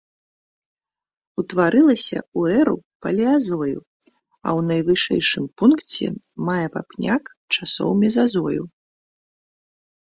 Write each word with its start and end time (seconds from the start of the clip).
Утварылася 1.43 2.17
ў 2.39 2.63
эру 2.63 2.73
палеазою, 3.07 3.79
а 4.45 4.47
ў 4.57 4.59
найвышэйшым 4.73 5.45
пункце 5.59 6.05
мае 6.51 6.61
вапняк 6.75 7.23
часоў 7.59 7.89
мезазою. 8.05 8.63